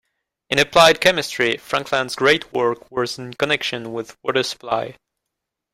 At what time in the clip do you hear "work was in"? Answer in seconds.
2.51-3.35